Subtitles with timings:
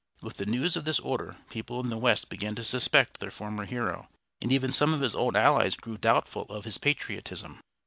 [0.23, 3.65] With the news of this order people in the West began to suspect their former
[3.65, 4.09] hero,
[4.41, 7.59] and even some of his old allies grew doubtful of his patriotism.